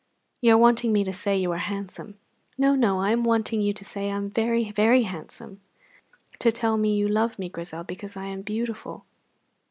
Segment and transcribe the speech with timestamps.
[0.41, 2.17] "You are wanting me to say you are handsome."
[2.57, 5.61] "No, no; I am wanting you to say I am very, very handsome.
[6.39, 9.05] Tell me you love me, Grizel, because I am beautiful."